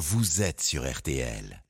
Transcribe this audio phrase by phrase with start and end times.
[0.00, 1.62] vous êtes sur RTL.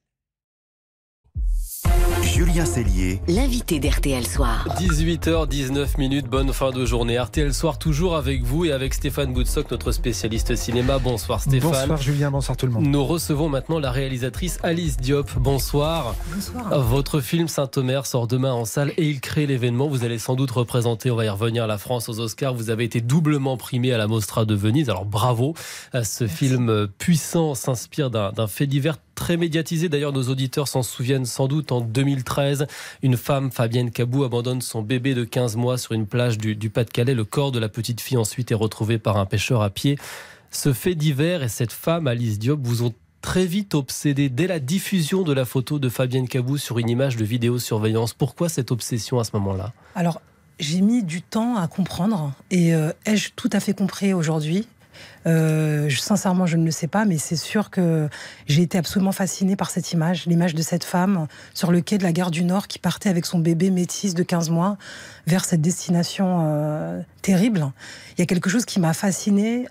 [2.22, 4.66] Julien Cellier, l'invité d'RTL Soir.
[4.78, 7.18] 18h19 minutes, bonne fin de journée.
[7.18, 10.98] RTL Soir toujours avec vous et avec Stéphane Boutsock, notre spécialiste cinéma.
[10.98, 11.70] Bonsoir Stéphane.
[11.70, 12.86] Bonsoir Julien, bonsoir tout le monde.
[12.86, 15.30] Nous recevons maintenant la réalisatrice Alice Diop.
[15.36, 16.14] Bonsoir.
[16.32, 16.80] Bonsoir.
[16.80, 19.88] Votre film Saint-Omer sort demain en salle et il crée l'événement.
[19.88, 22.54] Vous allez sans doute représenter, on va y revenir, la France aux Oscars.
[22.54, 24.88] Vous avez été doublement primé à la Mostra de Venise.
[24.88, 25.54] Alors bravo.
[26.02, 29.90] Ce film puissant s'inspire d'un fait divers très médiatisé.
[29.90, 31.72] D'ailleurs, nos auditeurs s'en souviennent sans doute.
[31.72, 32.66] En 2013,
[33.02, 37.14] une femme, Fabienne Cabou, abandonne son bébé de 15 mois sur une plage du, Pas-de-Calais.
[37.14, 39.98] Le corps de la petite fille ensuite est retrouvé par un pêcheur à pied.
[40.50, 44.58] Ce fait divers et cette femme, Alice Diop, vous ont très vite obsédé dès la
[44.58, 48.14] diffusion de la photo de Fabienne Cabou sur une image de vidéosurveillance.
[48.14, 49.74] Pourquoi cette obsession à ce moment-là?
[49.94, 50.22] Alors,
[50.58, 54.66] j'ai mis du temps à comprendre et euh, ai-je tout à fait compris aujourd'hui?
[55.26, 58.08] Euh, sincèrement, je ne le sais pas, mais c'est sûr que
[58.46, 62.02] j'ai été absolument fascinée par cette image, l'image de cette femme sur le quai de
[62.02, 64.78] la gare du Nord qui partait avec son bébé métis de 15 mois
[65.26, 67.70] vers cette destination euh, terrible.
[68.16, 69.66] Il y a quelque chose qui m'a fascinée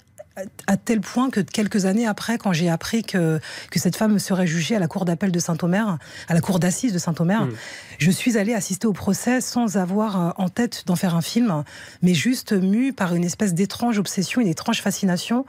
[0.67, 3.39] à tel point que quelques années après, quand j'ai appris que,
[3.71, 6.93] que cette femme serait jugée à la cour d'appel de Saint-Omer, à la cour d'assises
[6.93, 7.51] de Saint-Omer, hmm.
[7.97, 11.63] je suis allée assister au procès sans avoir euh, en tête d'en faire un film,
[12.01, 15.45] mais juste mue par une espèce d'étrange obsession, une étrange fascination.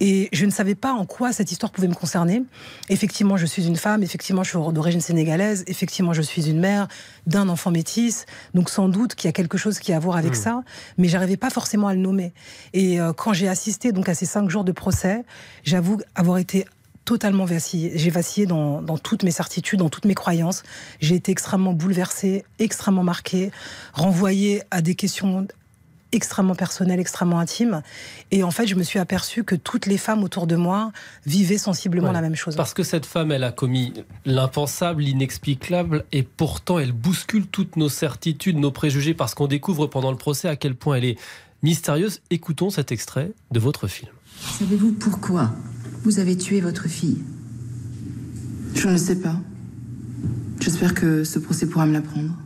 [0.00, 2.42] Et je ne savais pas en quoi cette histoire pouvait me concerner.
[2.88, 6.88] Effectivement, je suis une femme, effectivement, je suis d'origine sénégalaise, effectivement, je suis une mère
[7.26, 10.16] d'un enfant métis, donc sans doute qu'il y a quelque chose qui a à voir
[10.16, 10.42] avec hmm.
[10.42, 10.62] ça,
[10.98, 12.32] mais j'arrivais pas forcément à le nommer.
[12.72, 15.24] Et euh, quand j'ai assisté donc à ces cinq jours de procès,
[15.62, 16.66] j'avoue avoir été
[17.04, 17.92] totalement vacillée.
[17.94, 20.62] J'ai vacillé dans, dans, toutes mes certitudes, dans toutes mes croyances.
[21.00, 23.50] J'ai été extrêmement bouleversée, extrêmement marquée,
[23.92, 25.46] renvoyée à des questions
[26.14, 27.82] extrêmement personnelles, extrêmement intimes.
[28.30, 30.92] Et en fait, je me suis aperçue que toutes les femmes autour de moi
[31.26, 32.56] vivaient sensiblement la même chose.
[32.56, 33.92] Parce que cette femme, elle a commis
[34.24, 40.10] l'impensable, l'inexplicable, et pourtant elle bouscule toutes nos certitudes, nos préjugés, parce qu'on découvre pendant
[40.10, 41.18] le procès à quel point elle est
[41.62, 42.20] mystérieuse.
[42.30, 44.10] Écoutons cet extrait de votre film.
[44.58, 45.52] Savez-vous pourquoi
[46.04, 47.22] vous avez tué votre fille?
[48.74, 49.36] Je ne sais pas.
[50.60, 52.36] J'espère que ce procès pourra me l'apprendre.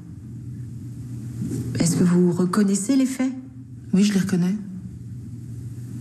[1.78, 3.32] Est-ce que vous reconnaissez les faits?
[3.93, 4.54] Oui, je les reconnais.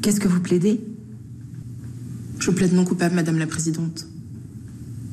[0.02, 0.81] Qu'est-ce que vous plaidez?
[2.40, 4.06] Je plaide non coupable, Madame la Présidente.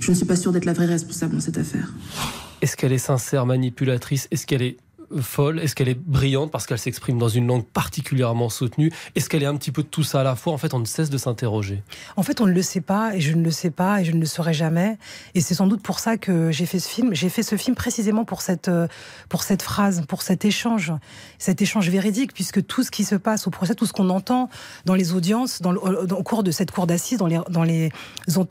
[0.01, 1.93] Je ne suis pas sûre d'être la vraie responsable dans cette affaire.
[2.61, 4.29] Est-ce qu'elle est sincère, manipulatrice?
[4.31, 4.77] Est-ce qu'elle est
[5.21, 5.61] folle?
[5.61, 8.93] Est-ce qu'elle est brillante parce qu'elle s'exprime dans une langue particulièrement soutenue?
[9.15, 10.53] Est-ce qu'elle est un petit peu de tout ça à la fois?
[10.53, 11.83] En fait, on ne cesse de s'interroger.
[12.17, 14.13] En fait, on ne le sait pas et je ne le sais pas et je
[14.13, 14.99] ne le saurai jamais.
[15.35, 17.15] Et c'est sans doute pour ça que j'ai fait ce film.
[17.15, 18.87] J'ai fait ce film précisément pour cette, euh,
[19.29, 20.93] pour cette phrase, pour cet échange,
[21.39, 24.49] cet échange véridique, puisque tout ce qui se passe au procès, tout ce qu'on entend
[24.85, 27.91] dans les audiences, dans le, au cours de cette cour d'assises, dans les, dans, les,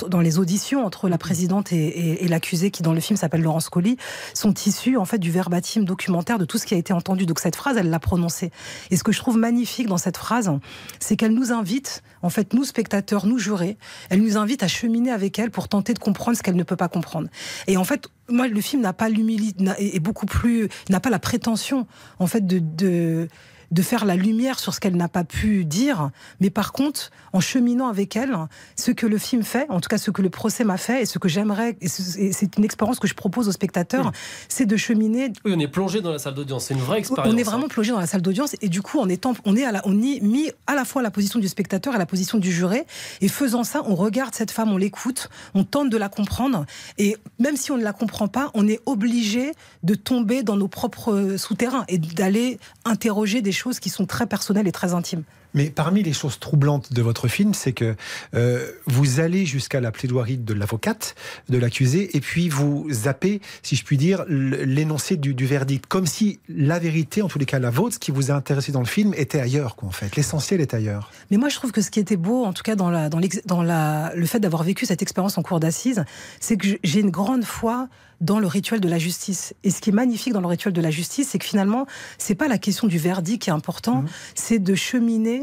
[0.10, 3.98] dans les auditions entre la présidente et, l'accusé, qui dans le film s'appelle Laurence Colli,
[4.34, 7.26] sont issus en fait du verbatim documentaire de tout ce qui a été entendu.
[7.26, 8.52] Donc cette phrase, elle l'a prononcée.
[8.92, 10.52] Et ce que je trouve magnifique dans cette phrase,
[11.00, 13.78] c'est qu'elle nous invite, en fait, nous spectateurs, nous jurés,
[14.10, 16.76] elle nous invite à cheminer avec elle pour tenter de comprendre ce qu'elle ne peut
[16.76, 17.30] pas comprendre.
[17.68, 21.20] Et en fait, moi, le film n'a pas l'humilité, est beaucoup plus, n'a pas la
[21.20, 21.88] prétention,
[22.20, 23.28] en fait, de, de
[23.74, 27.40] de faire la lumière sur ce qu'elle n'a pas pu dire, mais par contre, en
[27.40, 28.38] cheminant avec elle,
[28.76, 31.06] ce que le film fait, en tout cas ce que le procès m'a fait, et
[31.08, 34.12] ce que j'aimerais, et c'est une expérience que je propose aux spectateurs,
[34.48, 35.34] c'est de cheminer.
[35.44, 37.34] Oui, on est plongé dans la salle d'audience, c'est une vraie expérience.
[37.34, 39.64] On est vraiment plongé dans la salle d'audience, et du coup, on est, on est,
[39.64, 42.00] à la, on est mis à la fois à la position du spectateur et à
[42.00, 42.86] la position du juré,
[43.22, 46.66] et faisant ça, on regarde cette femme, on l'écoute, on tente de la comprendre,
[47.00, 50.68] et même si on ne la comprend pas, on est obligé de tomber dans nos
[50.68, 55.24] propres souterrains et d'aller interroger des choses qui sont très personnelles et très intimes.
[55.54, 57.96] Mais parmi les choses troublantes de votre film, c'est que
[58.34, 61.16] euh, vous allez jusqu'à la plaidoirie de l'avocate,
[61.50, 66.40] de l'accusé, et puis vous zappez, si je puis dire, l'énoncé du, verdict, comme si
[66.50, 68.86] la vérité, en tous les cas la vôtre, ce qui vous a intéressé dans le
[68.86, 70.16] film, était ailleurs, quoi, en fait.
[70.16, 71.12] L'essentiel est ailleurs.
[71.32, 73.20] Mais moi, je trouve que ce qui était beau, en tout cas dans, la, dans,
[73.46, 76.04] dans la, le fait d'avoir vécu cette expérience en cour d'assises,
[76.40, 77.90] c'est que j'ai une grande foi
[78.22, 79.54] dans le rituel de la justice.
[79.64, 81.86] Et ce qui est magnifique dans le rituel de la justice, c'est que finalement,
[82.18, 84.08] c'est pas la question du verdict qui est important, mmh.
[84.36, 85.43] c'est de cheminer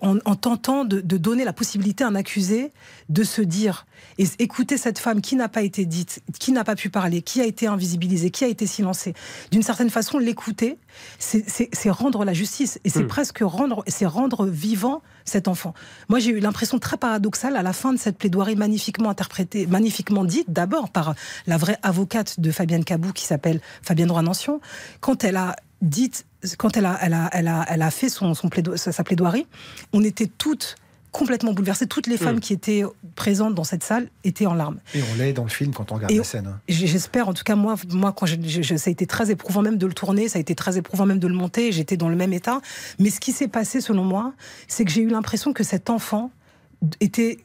[0.00, 2.72] en, tentant de, donner la possibilité à un accusé
[3.08, 3.86] de se dire
[4.18, 7.40] et écouter cette femme qui n'a pas été dite, qui n'a pas pu parler, qui
[7.40, 9.14] a été invisibilisée, qui a été silencée.
[9.50, 10.78] D'une certaine façon, l'écouter,
[11.18, 13.08] c'est rendre la justice et c'est hmm.
[13.08, 15.74] presque rendre, c'est rendre vivant cet enfant.
[16.08, 20.24] Moi, j'ai eu l'impression très paradoxale à la fin de cette plaidoirie magnifiquement interprétée, magnifiquement
[20.24, 21.14] dite, d'abord par
[21.46, 24.60] la vraie avocate de Fabienne Cabou qui s'appelle Fabienne Roy-Nancion,
[25.00, 26.10] quand elle a dit
[26.56, 29.46] quand elle a, elle a, elle a, elle a fait son, son sa plaidoirie,
[29.92, 30.76] on était toutes
[31.12, 31.86] complètement bouleversée.
[31.86, 32.84] Toutes les femmes qui étaient
[33.16, 34.78] présentes dans cette salle étaient en larmes.
[34.94, 36.46] Et on l'est dans le film quand on regarde la scène.
[36.46, 36.60] hein.
[36.68, 39.76] J'espère, en tout cas, moi, moi quand je, je- ça a été très éprouvant même
[39.76, 42.16] de le tourner, ça a été très éprouvant même de le monter, j'étais dans le
[42.16, 42.62] même état.
[42.98, 44.32] Mais ce qui s'est passé, selon moi,
[44.68, 46.30] c'est que j'ai eu l'impression que cet enfant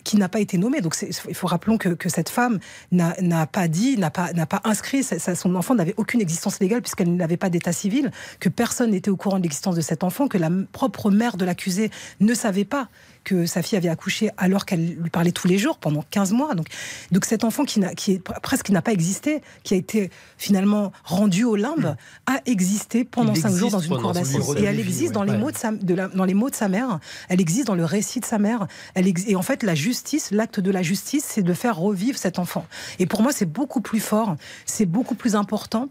[0.04, 0.82] qui n'a pas été nommé.
[0.82, 2.60] Donc il faut rappelons que, que cette femme
[2.92, 7.38] n'a pas dit, n'a pas, pas inscrit, son enfant n'avait aucune existence légale puisqu'elle n'avait
[7.38, 10.50] pas d'état civil, que personne n'était au courant de l'existence de cet enfant, que la
[10.72, 12.90] propre mère de l'accusé ne savait pas
[13.28, 16.56] que sa fille avait accouché alors qu'elle lui parlait tous les jours pendant 15 mois.
[16.56, 16.68] Donc,
[17.12, 20.10] donc cet enfant qui, n'a- qui est pr- presque n'a pas existé, qui a été
[20.38, 24.38] finalement rendu au limbe, a existé pendant Il 5 jours dans une cour d'assises.
[24.58, 26.70] Et elle existe dans les, mots de sa, de la- dans les mots de sa
[26.70, 28.66] mère, elle existe dans le récit de sa mère.
[28.94, 32.18] Elle ex- et en fait, la justice, l'acte de la justice, c'est de faire revivre
[32.18, 32.66] cet enfant.
[33.00, 35.90] Et pour moi, c'est beaucoup plus fort, c'est beaucoup plus important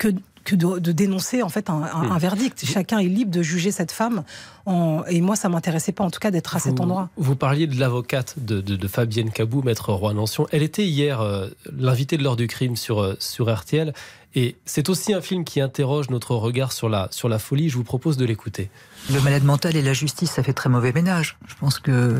[0.00, 0.08] que
[0.46, 2.12] que de, de dénoncer en fait un, un- Hmm.
[2.12, 2.64] un verdict.
[2.64, 4.22] Chacun est libre de juger cette femme.
[4.64, 7.08] En, et moi, ça m'intéressait pas, en tout cas, d'être à cet endroit.
[7.16, 10.46] Vous parliez de l'avocate de, de- de Fabienne Cabou, maître Roy Nancion.
[10.52, 11.48] Elle était hier euh,
[11.78, 13.92] l'invitée de l'heure du crime sur, euh, sur RTL.
[14.34, 17.68] Et c'est aussi un film qui interroge notre regard sur la, sur la folie.
[17.70, 18.68] Je vous propose de l'écouter.
[19.10, 21.38] Le malade mental et la justice, ça fait très mauvais ménage.
[21.46, 22.18] Je pense que euh,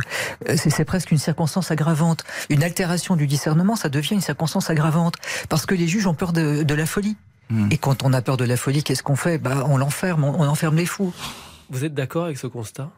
[0.56, 2.24] c'est c'est presque une circonstance aggravante.
[2.48, 5.14] Une altération du discernement, ça devient une circonstance aggravante.
[5.50, 7.16] Parce que les juges ont peur de, de la folie.
[7.50, 7.68] Hmm.
[7.70, 9.38] Et quand on a peur de la folie, qu'est-ce qu'on fait?
[9.38, 11.12] Bah, On l'enferme, on, on enferme les fous.
[11.70, 12.90] Vous êtes d'accord avec ce constat?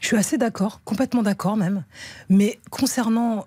[0.00, 1.84] Je suis assez d'accord, complètement d'accord même.
[2.28, 3.46] Mais concernant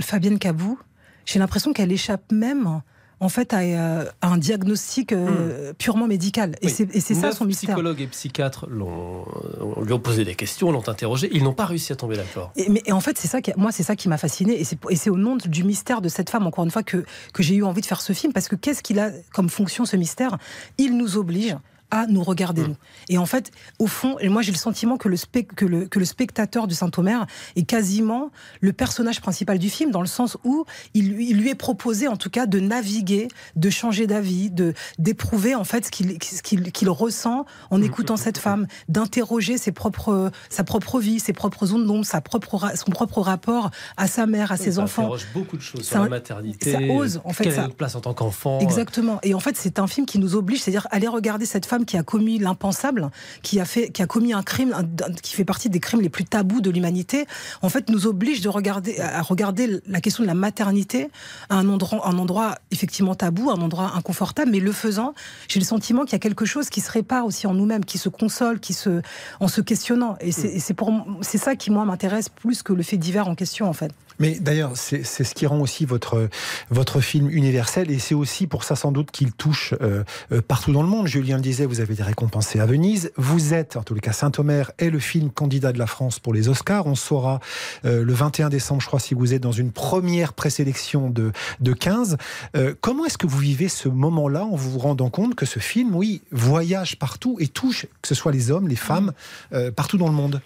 [0.00, 0.78] Fabienne Cabou,
[1.24, 2.82] j'ai l'impression qu'elle échappe même
[3.20, 6.56] en fait à, euh, à un diagnostic euh, purement médical.
[6.62, 6.86] Et Hmm.
[6.92, 7.00] Oui.
[7.00, 7.70] c'est ça son mystère.
[7.70, 9.24] psychologues et psychiatres l'ont,
[9.60, 11.28] euh, lui ont posé des questions, l'ont interrogé.
[11.32, 12.52] Ils n'ont pas réussi à tomber d'accord.
[12.56, 14.64] Et, mais, et en fait, c'est ça qui, moi, c'est ça qui m'a fasciné, et
[14.64, 17.42] c'est et c'est au nom du mystère de cette femme, encore une fois, que, que
[17.42, 19.96] j'ai eu envie de faire ce film, parce que qu'est-ce qu'il a comme fonction ce
[19.96, 20.36] mystère?
[20.78, 21.56] Il nous oblige
[21.90, 22.66] à nous regarder Mm.
[22.68, 22.76] nous.
[23.08, 25.86] Et en fait, au fond, et moi j'ai le sentiment que le, spec- que le,
[25.86, 28.30] que le spectateur de Saint-Omer est quasiment
[28.60, 32.08] le personnage principal du film, dans le sens où il, lui- il lui est proposé
[32.08, 36.72] en tout cas de naviguer, de changer d'avis, de d'éprouver en fait ce qu'il qu'il
[36.72, 41.86] qu'il ressent en écoutant cette femme, d'interroger ses propres, sa propre vie, ses propres ondes
[41.86, 45.02] d'ombre, sa propre, ra- son propre rapport à sa mère, à ses ça enfants.
[45.02, 46.72] interroge beaucoup de choses Ça- sur la maternité.
[46.72, 49.18] ça ose, en fait, Quelle ça- place en tant qu'enfant Exactement.
[49.22, 51.96] Et en fait, c'est un film qui nous oblige, c'est-à-dire aller regarder cette femme qui
[51.96, 53.10] a commis l'impensable,
[53.42, 56.08] qui a fait, qui a commis un crime, un- qui fait partie des crimes les
[56.08, 57.26] plus tabous de l'humanité.
[57.62, 61.10] En fait, nous oblige de regarder, à regarder la question de la maternité
[61.50, 64.50] à un endroit, un endroit effectivement tabou, un endroit inconfortable.
[64.50, 65.14] Mais le faisant,
[65.48, 67.98] j'ai le sentiment qu'il y a quelque chose qui se répare aussi en nous-mêmes, qui
[67.98, 69.02] se console, qui se,
[69.40, 70.16] en se questionnant.
[70.20, 73.28] Et c'est et c'est pour, c'est ça qui moi m'intéresse plus que le fait divers
[73.28, 73.92] en question, en fait.
[74.18, 76.28] Mais d'ailleurs, c'est ce qui rend aussi votre,
[76.70, 80.72] votre film universel, et c'est aussi pour ça sans doute qu'il touche euh, euh, partout
[80.72, 81.06] dans le monde.
[81.06, 83.12] Julien le disait, vous avez été récompensé à Venise.
[83.16, 86.32] Vous êtes, en tous les cas, Saint-Omer est le film candidat de la France pour
[86.34, 86.86] les Oscars.
[86.86, 87.40] On saura
[87.84, 91.72] euh, le 21 décembre, je crois, si vous êtes dans une première présélection de, de
[91.72, 92.16] 15.
[92.56, 95.94] Euh, comment est-ce que vous vivez ce moment-là en vous rendant compte que ce film,
[95.94, 99.12] oui, voyage partout et touche, que ce soit les hommes, les femmes,
[99.52, 100.40] euh, partout dans le monde?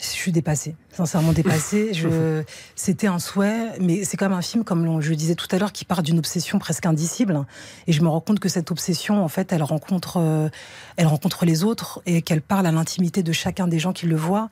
[0.00, 1.92] Je suis dépassée, sincèrement dépassée.
[1.94, 2.42] Je,
[2.74, 5.58] c'était un souhait, mais c'est quand même un film, comme je le disais tout à
[5.58, 7.44] l'heure, qui part d'une obsession presque indicible.
[7.86, 10.48] Et je me rends compte que cette obsession, en fait, elle rencontre, euh,
[10.96, 14.16] elle rencontre les autres et qu'elle parle à l'intimité de chacun des gens qui le
[14.16, 14.50] voient.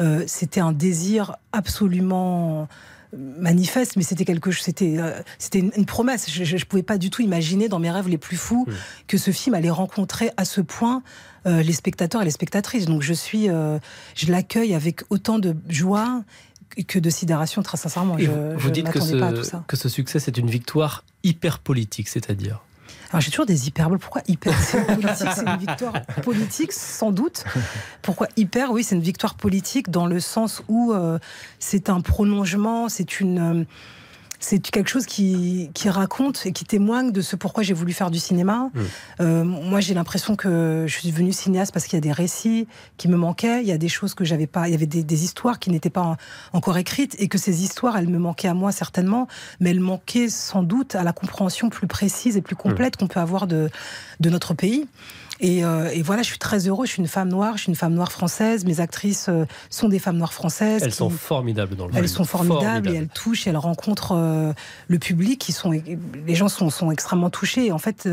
[0.00, 2.68] Euh, c'était un désir absolument
[3.16, 6.30] manifeste, mais c'était quelque chose, c'était, euh, c'était une, une promesse.
[6.30, 8.72] Je, ne pouvais pas du tout imaginer dans mes rêves les plus fous Mm.
[9.06, 11.02] que ce film allait rencontrer à ce point
[11.46, 12.86] euh, les spectateurs et les spectatrices.
[12.86, 13.78] Donc je suis, euh,
[14.14, 16.22] je l'accueille avec autant de joie
[16.86, 18.16] que de sidération, très sincèrement.
[18.18, 19.64] Je vous, je dites que m'attendais pas à tout ce, ça.
[19.66, 22.62] que ce succès, c'est une victoire hyper politique, c'est-à-dire?
[23.10, 23.98] Alors j'ai toujours des hyperboles.
[23.98, 24.54] Pourquoi hyper?
[24.60, 27.44] C'est une victoire politique sans doute.
[28.02, 28.70] Pourquoi hyper?
[28.70, 31.18] Oui, c'est une victoire politique dans le sens où euh,
[31.58, 33.64] c'est un prolongement, c'est une euh,
[34.42, 38.10] c'est quelque chose qui, qui raconte et qui témoigne de ce pourquoi j'ai voulu faire
[38.10, 38.70] du cinéma.
[38.72, 38.80] Mm.
[39.20, 42.66] Euh, moi, j'ai l'impression que je suis devenue cinéaste parce qu'il y a des récits
[42.96, 45.04] qui me manquaient, il y a des choses que j'avais pas, il y avait des,
[45.04, 46.16] des histoires qui n'étaient pas en-
[46.54, 49.28] encore écrites et que ces histoires, elles me manquaient à moi certainement,
[49.60, 53.20] mais elles manquaient sans doute à la compréhension plus précise et plus complète qu'on peut
[53.20, 53.68] avoir de,
[54.20, 54.86] de notre pays.
[55.40, 56.88] Et, euh, et voilà, je suis très heureuse.
[56.88, 58.64] Je suis une femme noire, je suis une femme noire française.
[58.64, 60.82] Mes actrices euh, sont des femmes noires françaises.
[60.82, 62.16] Elles qui- sont formidables dans le elles film.
[62.18, 64.52] sont formidables et elles touchent, elles rencontrent euh,
[64.88, 65.40] le public.
[65.40, 67.66] Qui sont, les gens sont, sont extrêmement touchés.
[67.66, 68.08] Et en fait,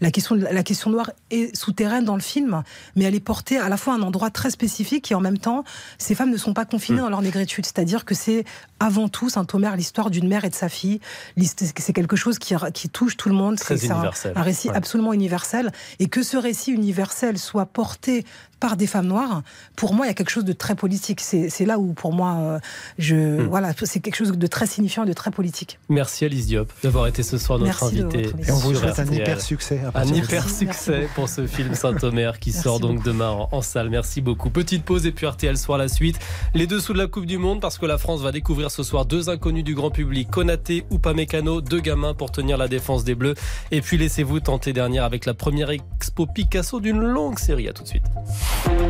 [0.00, 2.62] la question, la question noire est souterraine dans le film,
[2.96, 5.38] mais elle est portée à la fois à un endroit très spécifique et en même
[5.38, 5.62] temps,
[5.98, 7.02] ces femmes ne sont pas confinées Mm.
[7.04, 7.64] dans leur négritude.
[7.64, 8.44] C'est-à-dire que c'est
[8.80, 10.98] avant tout Saint-Omer l'histoire d'une mère et de sa fille.
[11.38, 13.58] C'est quelque chose qui, qui touche tout le monde.
[13.58, 14.32] C'est un, universel.
[14.34, 14.76] un récit Ouais.
[14.76, 15.70] absolument universel.
[16.00, 18.24] Et que ce récit universel soit porté
[18.62, 19.42] par des femmes noires,
[19.74, 21.20] pour moi, il y a quelque chose de très politique.
[21.20, 22.58] C'est là où, pour moi, euh,
[22.96, 23.48] je, Hmm.
[23.48, 25.80] voilà, c'est quelque chose de très signifiant, de très politique.
[25.88, 28.30] Merci Alice Diop d'avoir été ce soir notre invitée.
[28.46, 29.80] Et on vous souhaite un hyper succès.
[29.92, 33.08] à Un hyper Merci, succès merci pour ce film Saint-Omer qui Merci sort donc beaucoup.
[33.08, 33.90] demain en, en salle.
[33.90, 34.48] Merci beaucoup.
[34.50, 36.18] Petite pause et puis RTL soir la suite.
[36.54, 39.06] Les dessous de la Coupe du Monde parce que la France va découvrir ce soir
[39.06, 43.16] deux inconnus du grand public, Konaté ou Pamecano, deux gamins pour tenir la défense des
[43.16, 43.34] Bleus.
[43.72, 47.68] Et puis laissez-vous tenter dernière avec la première expo Picasso d'une longue série.
[47.68, 48.04] À tout de suite.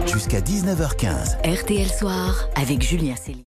[0.07, 1.39] Jusqu'à 19h15.
[1.45, 3.52] RTL Soir avec Julien Céline.